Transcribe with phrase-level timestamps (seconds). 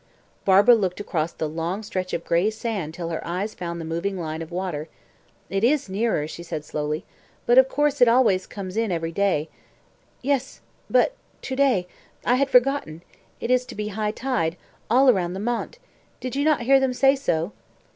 [0.45, 4.19] Barbara looked across the long stretch of gray sand till her eyes found the moving
[4.19, 4.87] line of water.
[5.47, 7.05] "It is nearer," she said slowly;
[7.45, 9.47] "but of course it always comes in every day."
[10.23, 10.59] "Yes
[10.89, 11.87] but to day
[12.25, 13.03] I had forgotten
[13.39, 14.57] it is to be high tide
[14.89, 15.77] all round the Mont.
[16.19, 17.51] Did you not hear them say so?"